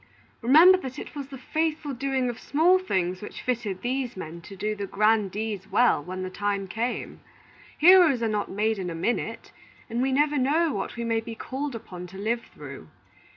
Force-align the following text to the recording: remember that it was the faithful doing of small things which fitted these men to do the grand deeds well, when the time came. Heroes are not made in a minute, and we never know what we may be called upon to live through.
remember 0.41 0.79
that 0.79 0.97
it 0.97 1.15
was 1.15 1.27
the 1.27 1.37
faithful 1.37 1.93
doing 1.93 2.27
of 2.27 2.39
small 2.39 2.79
things 2.79 3.21
which 3.21 3.43
fitted 3.43 3.83
these 3.83 4.17
men 4.17 4.41
to 4.41 4.55
do 4.55 4.75
the 4.75 4.87
grand 4.87 5.29
deeds 5.29 5.69
well, 5.69 6.03
when 6.03 6.23
the 6.23 6.29
time 6.31 6.67
came. 6.67 7.19
Heroes 7.77 8.23
are 8.23 8.27
not 8.27 8.49
made 8.49 8.79
in 8.79 8.89
a 8.89 8.95
minute, 8.95 9.51
and 9.91 10.01
we 10.01 10.11
never 10.11 10.39
know 10.39 10.73
what 10.73 10.95
we 10.95 11.03
may 11.03 11.19
be 11.19 11.35
called 11.35 11.75
upon 11.75 12.07
to 12.07 12.17
live 12.17 12.41
through. 12.51 12.89